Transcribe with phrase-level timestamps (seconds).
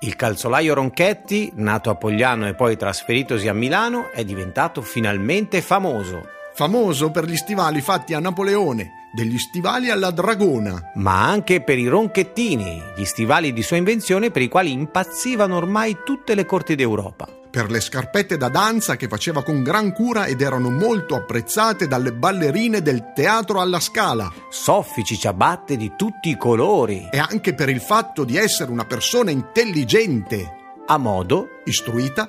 [0.00, 6.28] Il calzolaio Ronchetti, nato a Pogliano e poi trasferitosi a Milano, è diventato finalmente famoso.
[6.54, 10.92] Famoso per gli stivali fatti a Napoleone, degli stivali alla Dragona.
[10.94, 15.96] Ma anche per i ronchettini, gli stivali di sua invenzione per i quali impazzivano ormai
[16.04, 17.37] tutte le corti d'Europa.
[17.50, 22.12] Per le scarpette da danza che faceva con gran cura ed erano molto apprezzate dalle
[22.12, 24.30] ballerine del teatro alla Scala.
[24.50, 27.08] Soffici ciabatte di tutti i colori.
[27.10, 30.56] E anche per il fatto di essere una persona intelligente.
[30.86, 32.26] A modo, istruita,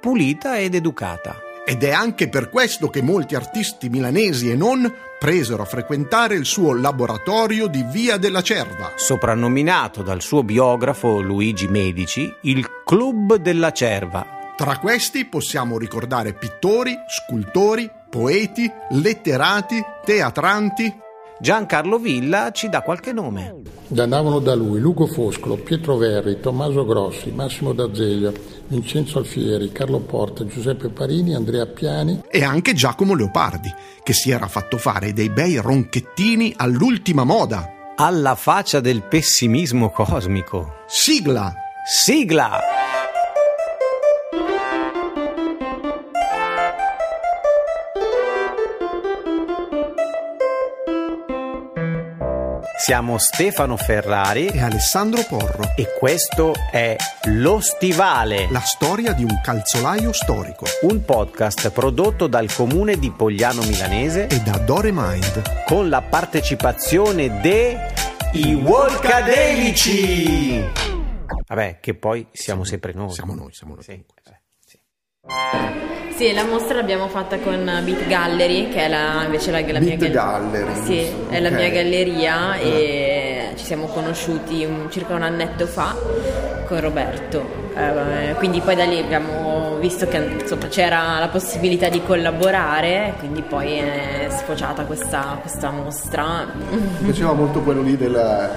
[0.00, 1.36] pulita ed educata.
[1.64, 6.44] Ed è anche per questo che molti artisti milanesi e non presero a frequentare il
[6.44, 8.92] suo laboratorio di Via della Cerva.
[8.96, 16.96] Soprannominato dal suo biografo Luigi Medici il Club della Cerva, tra questi possiamo ricordare pittori,
[17.08, 21.00] scultori, poeti, letterati, teatranti.
[21.40, 23.56] Giancarlo Villa ci dà qualche nome.
[23.96, 28.32] Andavano da lui Lugo Foscolo, Pietro Verri, Tommaso Grossi, Massimo D'Azeglio,
[28.68, 34.46] Vincenzo Alfieri, Carlo Porta, Giuseppe Parini, Andrea Piani e anche Giacomo Leopardi, che si era
[34.46, 37.68] fatto fare dei bei ronchettini all'ultima moda.
[37.96, 40.84] Alla faccia del pessimismo cosmico.
[40.86, 41.52] Sigla!
[41.84, 42.81] Sigla!
[52.92, 56.94] Siamo Stefano Ferrari e Alessandro Porro e questo è
[57.28, 60.66] Lo Stivale, la storia di un calzolaio storico.
[60.82, 67.40] Un podcast prodotto dal comune di Pogliano Milanese e da Dore Mind con la partecipazione
[67.40, 67.94] de
[68.34, 70.62] i Volcadelici.
[71.46, 73.10] Vabbè, che poi siamo, sempre noi.
[73.10, 73.84] Siamo noi, siamo noi.
[73.84, 74.04] Sì.
[74.66, 74.78] Sì.
[76.22, 79.96] Sì, la mostra l'abbiamo fatta con Beat Gallery, che è la, invece la, la mia
[79.96, 80.72] galleria.
[80.84, 81.40] Sì, è okay.
[81.40, 85.96] la mia galleria e ci siamo conosciuti un, circa un annetto fa
[86.68, 87.44] con Roberto.
[87.76, 93.42] Eh, quindi poi da lì abbiamo visto che insomma, c'era la possibilità di collaborare, quindi
[93.42, 96.46] poi è sfociata questa, questa mostra.
[96.70, 98.48] Mi piaceva molto quello lì della,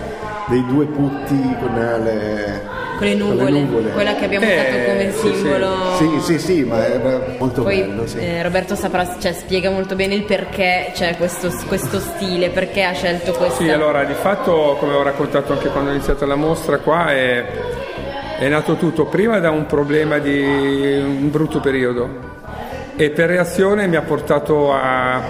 [0.50, 3.90] dei due putti con le con le nuvole, con le nuvole.
[3.92, 5.76] quella che abbiamo usato eh, come simbolo.
[5.98, 8.08] Sì, sì, sì, ma era molto Poi, bello.
[8.08, 8.18] Sì.
[8.20, 12.94] Eh, Roberto saprà, cioè, spiega molto bene il perché c'è questo, questo, stile, perché ha
[12.94, 13.64] scelto questo.
[13.64, 17.46] Sì, allora di fatto, come ho raccontato anche quando ho iniziato la mostra, qua è,
[18.40, 22.34] è nato tutto prima da un problema di un brutto periodo
[22.98, 25.22] e per reazione mi ha portato a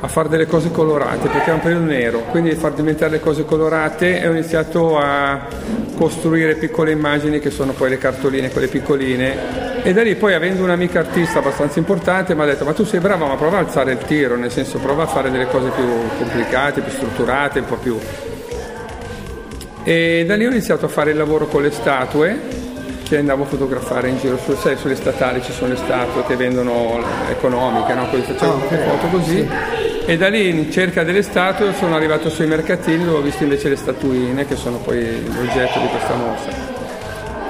[0.00, 3.44] a fare delle cose colorate perché era un periodo nero, quindi far diventare le cose
[3.44, 5.46] colorate e ho iniziato a
[5.94, 9.82] costruire piccole immagini che sono poi le cartoline, quelle piccoline.
[9.82, 13.00] E da lì poi avendo un'amica artista abbastanza importante mi ha detto ma tu sei
[13.00, 15.84] brava ma prova a alzare il tiro, nel senso prova a fare delle cose più
[16.18, 17.98] complicate, più strutturate, un po' più...
[19.82, 22.58] E da lì ho iniziato a fare il lavoro con le statue
[23.02, 26.36] che andavo a fotografare in giro, su, sai, sulle statali ci sono le statue che
[26.36, 28.06] vendono economiche, no?
[28.08, 28.88] Quindi facevo oh, okay.
[28.88, 29.36] foto così.
[29.36, 29.79] Sì
[30.10, 33.68] e da lì in cerca delle statue sono arrivato sui mercatini dove ho visto invece
[33.68, 36.52] le statuine che sono poi l'oggetto di questa mostra.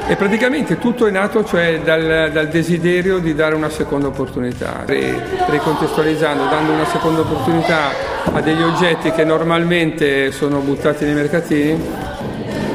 [0.06, 6.50] E praticamente tutto è nato cioè, dal, dal, desiderio di dare una seconda opportunità, ricontestualizzando,
[6.50, 7.93] dando una seconda opportunità
[8.31, 12.09] a degli oggetti che normalmente sono buttati nei mercatini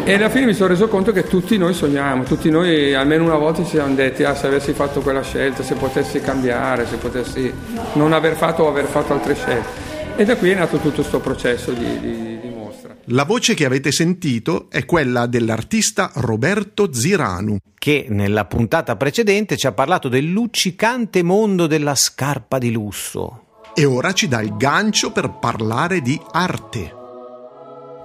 [0.07, 3.37] e alla fine mi sono reso conto che tutti noi sogniamo, tutti noi almeno una
[3.37, 7.51] volta ci siamo detti ah, se avessi fatto quella scelta, se potessi cambiare, se potessi
[7.93, 9.67] non aver fatto o aver fatto altre scelte.
[10.15, 12.95] E da qui è nato tutto questo processo di, di, di mostra.
[13.05, 19.65] La voce che avete sentito è quella dell'artista Roberto Ziranu, che nella puntata precedente ci
[19.65, 23.45] ha parlato del luccicante mondo della scarpa di lusso.
[23.73, 27.03] E ora ci dà il gancio per parlare di arte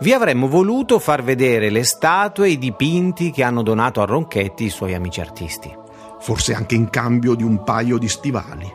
[0.00, 4.64] vi avremmo voluto far vedere le statue e i dipinti che hanno donato a Ronchetti
[4.64, 5.70] i suoi amici artisti.
[6.20, 8.70] Forse anche in cambio di un paio di stivali.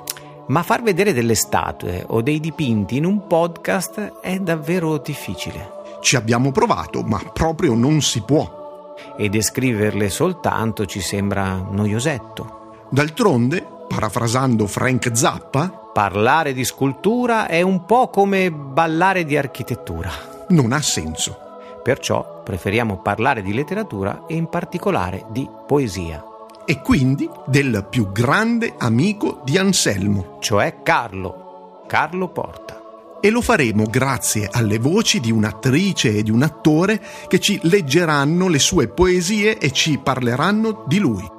[0.48, 5.72] Ma far vedere delle statue o dei dipinti in un podcast è davvero difficile.
[6.00, 8.94] Ci abbiamo provato, ma proprio non si può.
[9.18, 12.86] E descriverle soltanto ci sembra noiosetto.
[12.92, 20.72] D'altronde, parafrasando Frank Zappa, parlare di scultura è un po' come ballare di architettura non
[20.72, 21.38] ha senso.
[21.84, 26.24] Perciò preferiamo parlare di letteratura e in particolare di poesia.
[26.66, 32.82] E quindi del più grande amico di Anselmo, cioè Carlo, Carlo Porta.
[33.22, 38.48] E lo faremo grazie alle voci di un'attrice e di un attore che ci leggeranno
[38.48, 41.34] le sue poesie e ci parleranno di lui.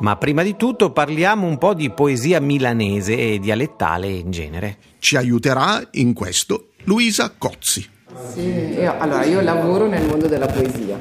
[0.00, 4.78] Ma prima di tutto parliamo un po' di poesia milanese e dialettale in genere.
[4.98, 7.93] Ci aiuterà in questo Luisa Cozzi.
[8.12, 10.98] Sì, io, allora io lavoro nel mondo della poesia,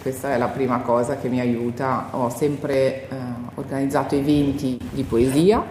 [0.00, 2.08] questa è la prima cosa che mi aiuta.
[2.12, 3.14] Ho sempre eh,
[3.56, 5.62] organizzato eventi di poesia,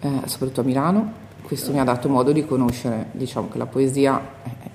[0.00, 1.12] eh, soprattutto a Milano.
[1.40, 4.20] Questo mi ha dato modo di conoscere, diciamo che la poesia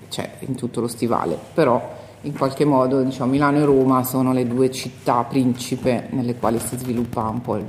[0.09, 4.47] c'è in tutto lo stivale, però in qualche modo diciamo, Milano e Roma sono le
[4.47, 7.59] due città principe nelle quali si sviluppa un po'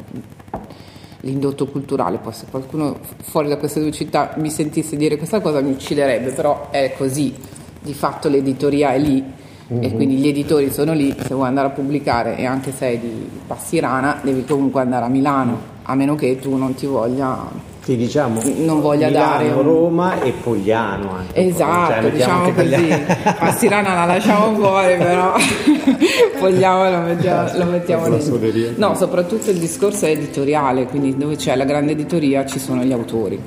[1.23, 2.19] l'indotto culturale.
[2.19, 6.31] Poi se qualcuno fuori da queste due città mi sentisse dire questa cosa mi ucciderebbe,
[6.31, 7.35] però è così.
[7.81, 9.83] Di fatto l'editoria è lì mm-hmm.
[9.83, 9.95] e mhm.
[9.95, 13.29] quindi gli editori sono lì, se vuoi andare a pubblicare e anche se sei di
[13.45, 18.41] Passirana devi comunque andare a Milano, a meno che tu non ti voglia sì, diciamo
[18.59, 19.63] non voglia Milano, dare un...
[19.63, 21.47] Roma e Pogliano anche.
[21.49, 22.89] Esatto cioè, diciamo così.
[23.39, 25.35] Passirana la lasciamo fuori però
[26.39, 28.75] Pogliano lo mettiamo, lo mettiamo lì.
[28.77, 32.93] No soprattutto il discorso è editoriale quindi dove c'è la grande editoria ci sono gli
[32.93, 33.41] autori.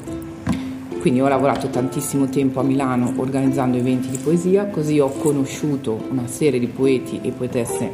[0.99, 6.27] Quindi ho lavorato tantissimo tempo a Milano organizzando eventi di poesia così ho conosciuto una
[6.27, 7.89] serie di poeti e poetesse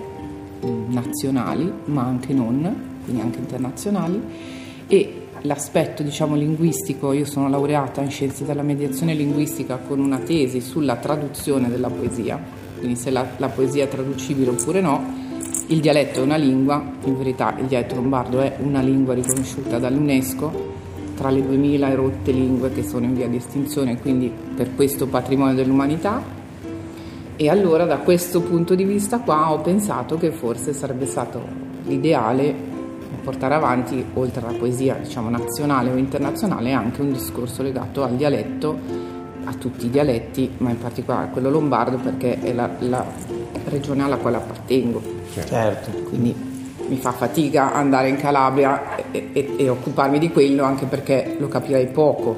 [0.65, 4.21] mm, nazionali ma anche non quindi anche internazionali
[4.87, 10.61] e l'aspetto diciamo, linguistico, io sono laureata in scienze della mediazione linguistica con una tesi
[10.61, 12.39] sulla traduzione della poesia,
[12.77, 15.29] quindi se la, la poesia è traducibile oppure no,
[15.67, 20.79] il dialetto è una lingua, in verità il dialetto lombardo è una lingua riconosciuta dall'UNESCO
[21.15, 25.53] tra le 2000 erotte lingue che sono in via di estinzione, quindi per questo patrimonio
[25.53, 26.39] dell'umanità.
[27.35, 31.41] E allora da questo punto di vista qua ho pensato che forse sarebbe stato
[31.85, 32.70] l'ideale
[33.21, 38.77] portare avanti, oltre alla poesia diciamo, nazionale o internazionale, anche un discorso legato al dialetto,
[39.43, 43.05] a tutti i dialetti, ma in particolare a quello lombardo perché è la, la
[43.65, 45.01] regione alla quale appartengo.
[45.33, 45.91] Certo.
[46.09, 46.35] Quindi
[46.87, 51.47] mi fa fatica andare in Calabria e, e, e occuparmi di quello anche perché lo
[51.47, 52.37] capirei poco,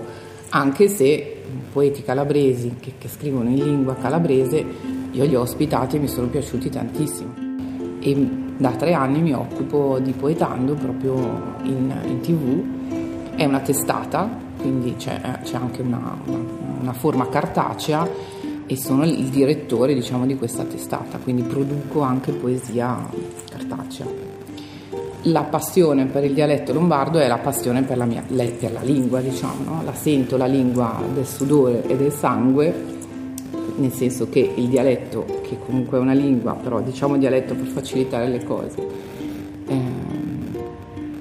[0.50, 1.42] anche se
[1.72, 4.64] poeti calabresi che, che scrivono in lingua calabrese
[5.12, 7.34] io li ho ospitati e mi sono piaciuti tantissimo.
[8.00, 11.16] E da tre anni mi occupo di Poetando proprio
[11.64, 14.30] in, in tv, è una testata,
[14.60, 16.40] quindi c'è, c'è anche una, una,
[16.82, 18.08] una, forma cartacea
[18.66, 23.10] e sono il direttore diciamo, di questa testata, quindi produco anche poesia
[23.50, 24.06] cartacea.
[25.28, 29.22] La passione per il dialetto lombardo è la passione per la, mia, per la lingua,
[29.22, 29.82] diciamo, no?
[29.84, 32.93] la sento la lingua del sudore e del sangue
[33.75, 38.28] nel senso che il dialetto, che comunque è una lingua, però diciamo dialetto per facilitare
[38.28, 38.88] le cose,
[39.68, 39.81] eh,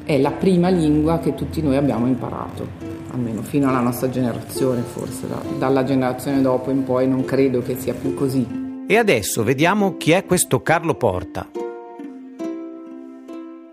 [0.04, 2.66] è la prima lingua che tutti noi abbiamo imparato,
[3.12, 7.76] almeno fino alla nostra generazione forse, da, dalla generazione dopo in poi non credo che
[7.78, 8.60] sia più così.
[8.86, 11.48] E adesso vediamo chi è questo Carlo Porta.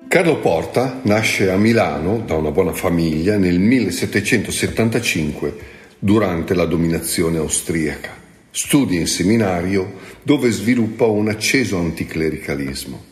[0.07, 5.57] Carlo Porta nasce a Milano da una buona famiglia nel 1775
[5.99, 8.18] durante la dominazione austriaca.
[8.51, 9.93] Studia in seminario
[10.23, 13.05] dove sviluppa un acceso anticlericalismo.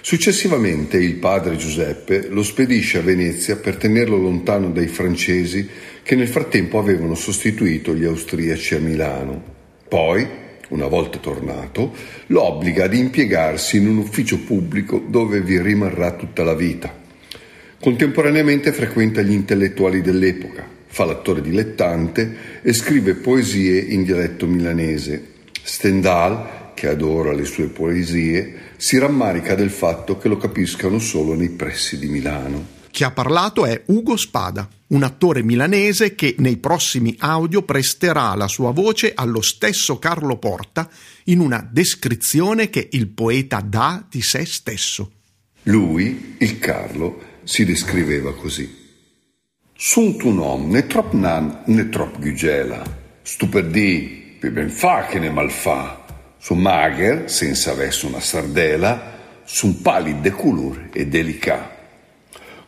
[0.00, 5.68] Successivamente il padre Giuseppe lo spedisce a Venezia per tenerlo lontano dai francesi
[6.02, 9.40] che nel frattempo avevano sostituito gli austriaci a Milano.
[9.86, 10.26] Poi,
[10.70, 11.94] una volta tornato,
[12.26, 16.92] lo obbliga ad impiegarsi in un ufficio pubblico dove vi rimarrà tutta la vita.
[17.78, 25.30] Contemporaneamente frequenta gli intellettuali dell'epoca, fa l'attore dilettante e scrive poesie in dialetto milanese.
[25.62, 31.48] Stendhal, che adora le sue poesie, si rammarica del fatto che lo capiscano solo nei
[31.48, 32.80] pressi di Milano.
[32.90, 38.48] Chi ha parlato è Ugo Spada, un attore milanese che nei prossimi audio presterà la
[38.48, 40.90] sua voce allo stesso Carlo Porta
[41.24, 45.10] in una descrizione che il poeta dà di se stesso.
[45.62, 48.81] Lui, il Carlo, si descriveva così.
[49.84, 52.84] Sunt un om né trop nan né trop gugela,
[53.22, 56.04] stuperdì, più ben fa che ne mal fa.
[56.38, 61.68] Su mager, senza verso una sardela, sun pallid de color e delica.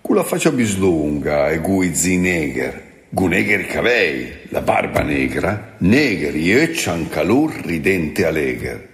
[0.01, 6.73] Con la faccia bislunga e guizzi neger, gu negri cavei, la barba negra, negri e
[6.73, 8.89] c'han calor ridente alegher.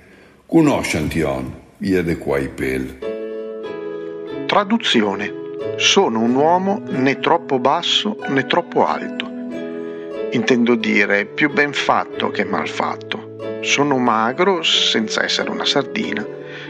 [0.45, 2.99] Conosce Antion, via de quai pel.
[4.45, 5.40] Traduzione
[5.77, 9.29] sono un uomo né troppo basso né troppo alto.
[10.33, 13.37] Intendo dire più ben fatto che mal fatto.
[13.63, 16.25] Sono magro senza essere una sardina.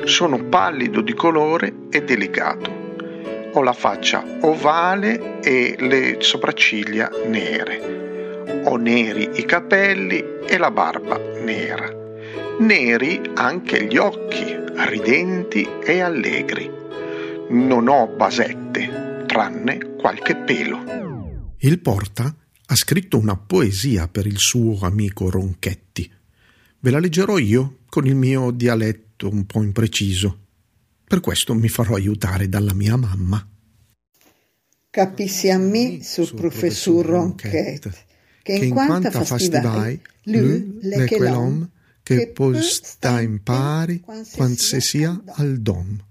[0.05, 2.79] Sono pallido di colore e delicato.
[3.53, 8.63] Ho la faccia ovale e le sopracciglia nere.
[8.65, 11.93] Ho neri i capelli e la barba nera.
[12.59, 16.79] Neri anche gli occhi, ridenti e allegri
[17.51, 21.55] non ho basette, tranne qualche pelo.
[21.59, 22.35] Il Porta
[22.67, 26.19] ha scritto una poesia per il suo amico Ronchetti,
[26.83, 30.47] Ve la leggerò io con il mio dialetto un po' impreciso.
[31.07, 33.47] Per questo mi farò aiutare dalla mia mamma.
[34.89, 38.07] Capissi a me sul professor Ronquet
[38.43, 41.69] che in quanta fastivai, lui le che l'om
[42.03, 46.03] che poi sta in pari quando si sia al dom,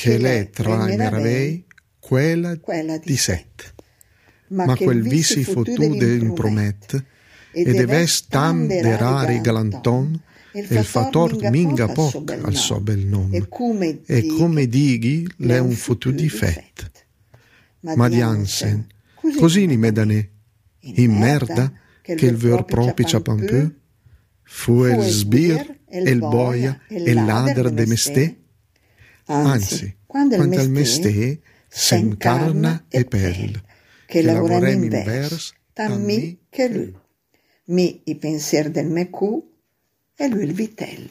[0.00, 1.66] che le tra i meravei
[1.98, 2.56] quella
[3.04, 3.74] di set.
[4.48, 7.04] Ma quel visi fotu del promet,
[7.52, 10.18] e deve stam de rari galanton,
[10.52, 13.46] e il fator minga poc al so bel nome,
[14.06, 16.90] e come dighi le un fotu di fet.
[17.80, 18.86] Ma diansen,
[19.36, 20.30] così ni medane,
[20.80, 23.70] in merda, che il ver propicia pampù,
[24.44, 28.38] fu il sbir, il boia, il ladr de mestè?
[29.32, 33.62] Anzi, quando il mestè s'incarna e pel,
[34.04, 36.98] che lavorem in vers, tammi che lui.
[37.66, 39.40] Mi i pensier del mecù
[40.16, 41.08] e lui il vitello.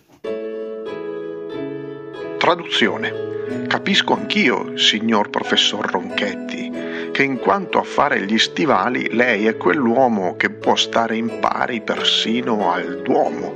[2.37, 3.27] Traduzione.
[3.67, 6.69] Capisco anch'io, signor professor Ronchetti,
[7.13, 11.81] che in quanto a fare gli stivali lei è quell'uomo che può stare in pari
[11.81, 13.53] persino al Duomo,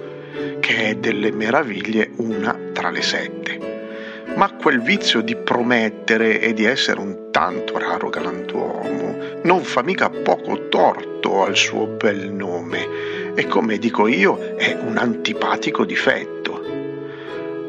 [0.61, 3.62] che è delle meraviglie una tra le sette.
[4.35, 10.09] Ma quel vizio di promettere e di essere un tanto raro galantuomo non fa mica
[10.09, 16.61] poco torto al suo bel nome e come dico io è un antipatico difetto.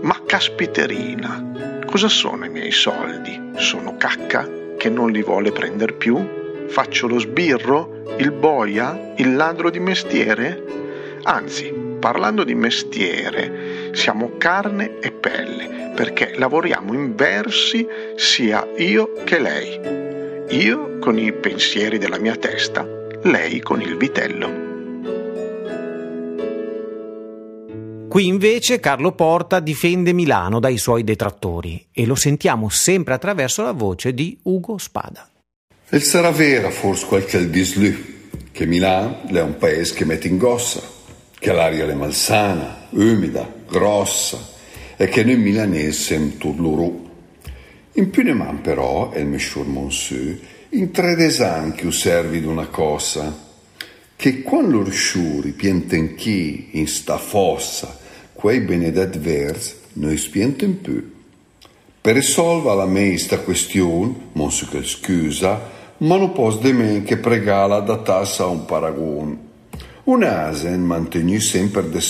[0.03, 3.53] Ma caspiterina, cosa sono i miei soldi?
[3.57, 6.67] Sono cacca che non li vuole prendere più?
[6.69, 8.03] Faccio lo sbirro?
[8.17, 9.13] Il boia?
[9.17, 10.63] Il ladro di mestiere?
[11.25, 13.64] Anzi, parlando di mestiere,
[13.95, 17.87] siamo carne e pelle, perché lavoriamo in versi
[18.17, 19.81] sia io che lei.
[20.51, 22.87] Io con i pensieri della mia testa,
[23.23, 24.63] lei con il vitello.
[28.09, 33.73] Qui invece Carlo Porta difende Milano dai suoi detrattori e lo sentiamo sempre attraverso la
[33.73, 35.29] voce di Ugo Spada.
[35.89, 40.29] E sarà vera forse quel che dice lui, che Milano è un paese che mette
[40.29, 40.81] in gossa,
[41.45, 44.39] che l'aria è malsana, umida, grossa
[44.97, 47.11] e che noi milanesi siamo turluru.
[47.93, 50.39] In più ne man però, è il mesciur Monsieu,
[50.71, 53.39] in tre anche servi di una cosa,
[54.17, 57.95] che quando l'ursciuri pienten chi in sta fossa
[58.33, 61.13] quei benedet vers noi spienten più.
[62.01, 64.15] Per risolvere la meista questione,
[64.49, 65.61] so che scusa,
[65.99, 69.53] ma non posso de men che pregala da tassa un paragon.
[70.07, 72.01] Un asen mantenu sempre de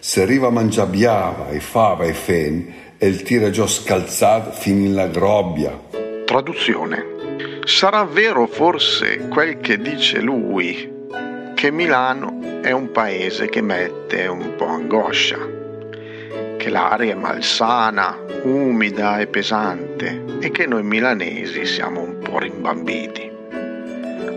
[0.00, 4.82] se arriva a mangiare biava e fava e fen, e il tira già scalzato fin
[4.82, 5.78] in la grobbia.
[6.24, 7.04] Traduzione.
[7.64, 10.90] Sarà vero forse quel che dice lui,
[11.54, 15.38] che Milano è un paese che mette un po' angoscia,
[16.56, 23.30] che l'aria è malsana, umida e pesante e che noi milanesi siamo un po' rimbambiti.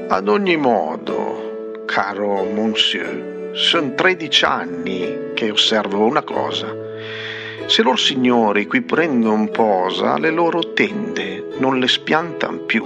[0.10, 1.51] Ad ogni modo,
[1.92, 6.74] caro Monsieur, sono 13 anni che osservo una cosa.
[7.66, 12.86] Se loro signori qui prendono posa, le loro tende non le spiantano più.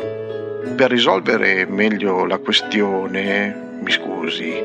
[0.75, 4.63] Per risolvere meglio la questione, mi scusi,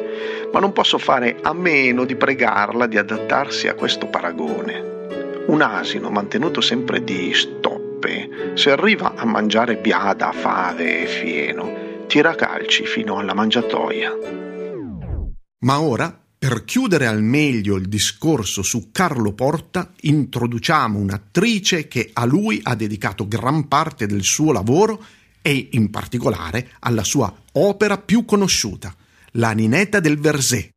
[0.51, 5.45] ma non posso fare a meno di pregarla di adattarsi a questo paragone.
[5.49, 11.80] Un asino mantenuto sempre di stoppe, se arriva a mangiare biada, fave e fieno,
[12.11, 14.11] tira calci fino alla mangiatoia.
[15.61, 22.25] Ma ora, per chiudere al meglio il discorso su Carlo Porta, introduciamo un'attrice che a
[22.25, 25.05] lui ha dedicato gran parte del suo lavoro
[25.41, 28.93] e in particolare alla sua opera più conosciuta,
[29.35, 30.71] La Ninetta del Versé.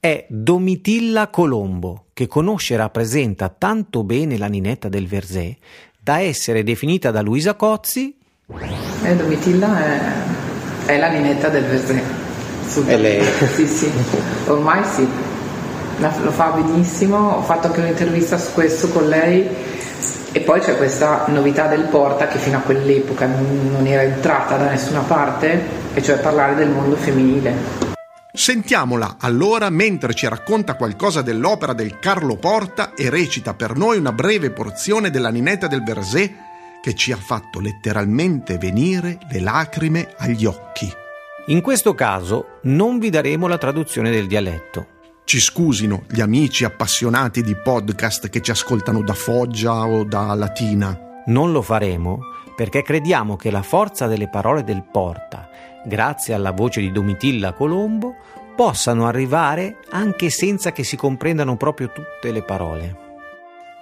[0.00, 5.58] È Domitilla Colombo, che conosce e rappresenta tanto bene la Ninetta del Versé
[6.00, 8.16] da essere definita da Luisa Cozzi.
[9.02, 10.37] Eh, Domitilla è,
[10.88, 12.02] è la Ninetta del Versé.
[12.86, 13.22] È lei?
[13.54, 13.90] Sì, sì,
[14.46, 15.06] ormai sì.
[15.98, 19.46] Lo fa benissimo, ho fatto anche un'intervista su questo con lei
[20.32, 24.70] e poi c'è questa novità del Porta che fino a quell'epoca non era entrata da
[24.70, 25.60] nessuna parte,
[25.92, 27.86] e cioè parlare del mondo femminile.
[28.32, 34.12] Sentiamola allora mentre ci racconta qualcosa dell'opera del Carlo Porta e recita per noi una
[34.12, 36.46] breve porzione della Ninetta del Versé
[36.88, 40.90] che ci ha fatto letteralmente venire le lacrime agli occhi.
[41.48, 47.42] In questo caso non vi daremo la traduzione del dialetto, ci scusino gli amici appassionati
[47.42, 51.22] di podcast che ci ascoltano da Foggia o da Latina.
[51.26, 52.20] Non lo faremo
[52.56, 55.50] perché crediamo che la forza delle parole del Porta,
[55.84, 58.14] grazie alla voce di Domitilla Colombo,
[58.56, 63.07] possano arrivare anche senza che si comprendano proprio tutte le parole.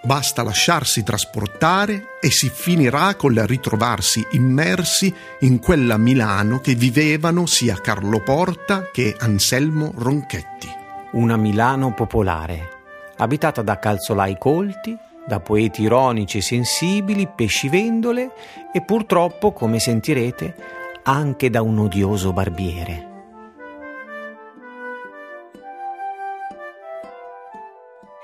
[0.07, 7.75] Basta lasciarsi trasportare e si finirà col ritrovarsi immersi in quella Milano che vivevano sia
[7.81, 10.69] Carlo Porta che Anselmo Ronchetti.
[11.15, 12.69] Una Milano popolare,
[13.17, 14.97] abitata da calzolai colti,
[15.27, 18.31] da poeti ironici e sensibili, pescivendole
[18.73, 20.55] e purtroppo, come sentirete,
[21.03, 23.16] anche da un odioso barbiere.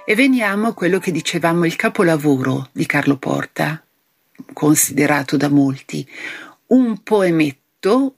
[0.05, 3.81] E veniamo a quello che dicevamo il capolavoro di Carlo Porta,
[4.53, 6.05] considerato da molti,
[6.69, 8.17] un poemetto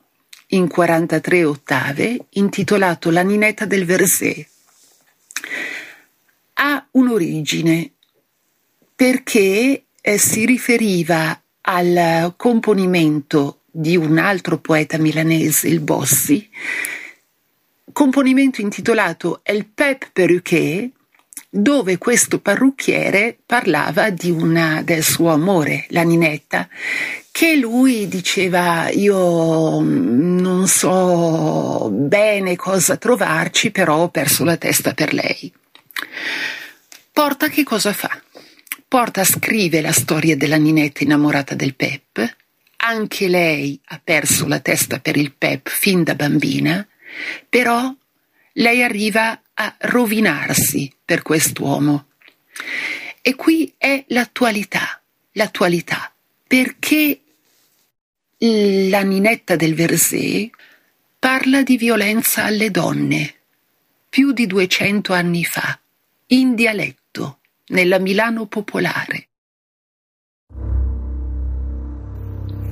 [0.49, 4.49] in 43 ottave intitolato La ninetta del Versé.
[6.55, 7.91] Ha un'origine
[8.97, 16.49] perché eh, si riferiva al componimento di un altro poeta milanese, il Bossi,
[17.93, 20.93] componimento intitolato El Pep Perruquet,
[21.57, 26.69] dove questo parrucchiere parlava una, del suo amore, la Ninetta,
[27.31, 35.15] che lui diceva io non so bene cosa trovarci, però ho perso la testa per
[35.15, 35.53] lei.
[37.13, 38.21] Porta che cosa fa?
[38.89, 42.37] Porta scrive la storia della Ninetta innamorata del Pep,
[42.79, 46.85] anche lei ha perso la testa per il Pep fin da bambina,
[47.49, 47.95] però
[48.55, 52.09] lei arriva a rovinarsi per quest'uomo.
[53.21, 55.01] E qui è l'attualità,
[55.33, 56.13] l'attualità,
[56.47, 57.21] perché
[58.39, 60.51] la ninetta del Versé
[61.19, 63.35] parla di violenza alle donne
[64.15, 65.77] più di 200 anni fa,
[66.27, 69.29] in dialetto, nella Milano popolare.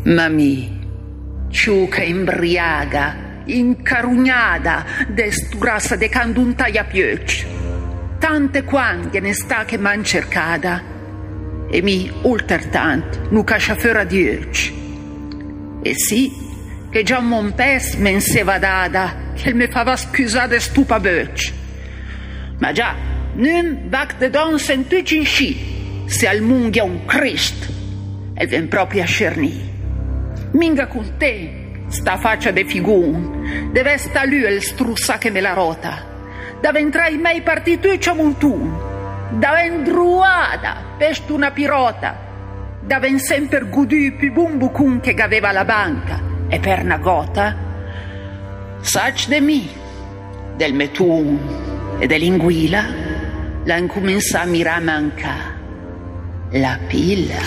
[0.04, 7.46] Mami, ciuca imbriaga, incarugnada desturassa de canduntaia piöc.
[8.18, 10.82] Tante quantie ne sta che man cercada,
[11.70, 14.72] e mi ultertant nu cascia fora diöc.
[15.83, 16.31] E sì,
[16.90, 21.52] che già mon pes men se vadada, che me fava scusade stupa böc.
[22.59, 22.94] Ma già,
[23.35, 27.70] nun vac de don sentuc in sci, se al munghia un Christ,
[28.35, 29.70] e ven proprio a scerni.
[30.52, 31.62] Minga con te,
[31.92, 36.02] sta faccia de figun, deve sta lui il strussa che me la rota,
[36.61, 42.16] dove entrai mai partito c'ho montun, dove indruada, pest una pirota,
[42.81, 47.57] dove sempre gudù più bumbucun che aveva la banca, e per una gota,
[48.81, 49.68] sac de mi,
[50.57, 52.85] del metun e dell'inguila,
[53.64, 55.35] la incomincia a mirare manca,
[56.52, 57.40] la pilla,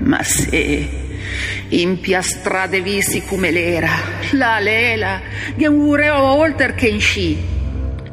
[0.00, 1.01] ma se
[1.68, 3.90] impiastrade visi come l'era,
[4.32, 5.20] la lela,
[5.56, 7.60] che ureo oltre che in sci.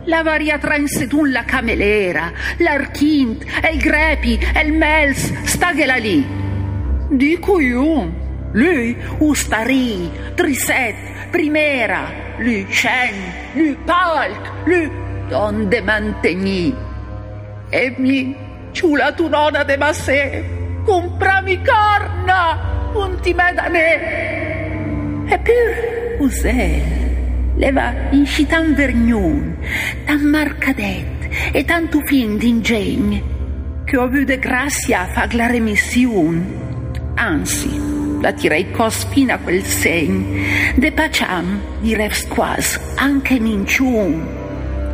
[0.06, 6.26] La varia transedun la camelera, l'archint, el grepi, el mels, staghela lì.
[7.10, 8.12] Dico io,
[8.54, 13.14] lui ustari, triset, primera, lui scen,
[13.54, 14.90] lui palc, lui
[15.28, 16.76] donde mantegni.
[17.70, 18.36] E mi
[18.72, 20.44] ciula tu nona de masse,
[20.86, 22.79] comprami carna!
[22.92, 25.28] Punti medane.
[25.30, 26.82] Eppur usè,
[27.56, 29.58] leva in citan vergnun,
[30.06, 33.22] tan marcadet e tanto fin d'ingegn,
[33.86, 36.58] che ho avuto grazia a far la remissione.
[37.16, 37.70] Anzi,
[38.22, 40.24] la tirei cos fino a quel segn,
[40.76, 44.28] de pacciam, direi squas, anche minciun,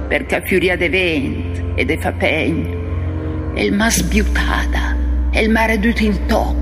[0.07, 4.95] perché a furia de vent e de fapegn, il mas biutada,
[5.31, 6.54] il mare dut in toc,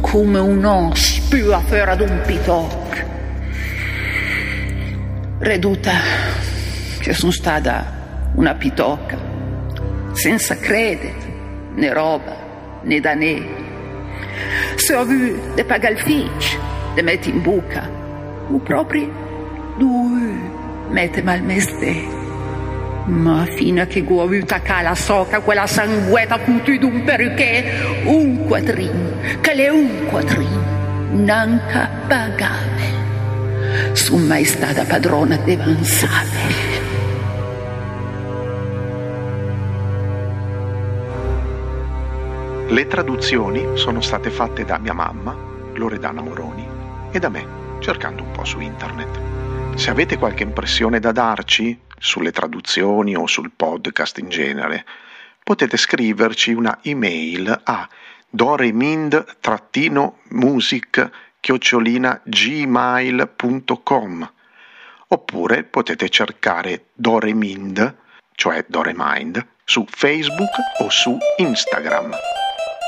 [0.00, 3.04] come uno spua fuori ad un pitoc.
[5.38, 5.92] Reduta
[7.00, 9.18] che sono stata una pitocca,
[10.12, 11.14] senza credere,
[11.74, 12.36] né roba,
[12.82, 13.42] né da né.
[14.76, 15.06] Se ho
[15.66, 16.58] pagare il fic,
[16.94, 17.88] di mettere in buca,
[18.48, 19.10] o proprio
[19.76, 20.38] due
[20.88, 22.19] mette mal meste.
[23.10, 28.46] Ma fino a che avuto a la soca quella sangueta con tu d'un perché un
[28.46, 32.98] quadrin, che le un quadrin, nanca pagave.
[33.92, 36.78] Sono mai stata padrona di Vansave.
[42.68, 45.36] Le traduzioni sono state fatte da mia mamma,
[45.74, 46.64] Loredana Moroni,
[47.10, 47.44] e da me,
[47.80, 49.18] cercando un po' su internet.
[49.74, 54.86] Se avete qualche impressione da darci, sulle traduzioni o sul podcast in genere,
[55.44, 57.86] potete scriverci una email a
[58.28, 61.10] doremind-music
[62.24, 64.32] gmail.com
[65.12, 67.96] oppure potete cercare Doremind,
[68.34, 72.14] cioè Doremind, su Facebook o su Instagram.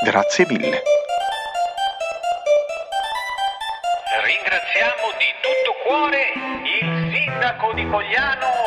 [0.05, 0.81] Grazie mille.
[4.23, 6.31] Ringraziamo di tutto cuore
[6.63, 8.62] il sindaco di Cogliano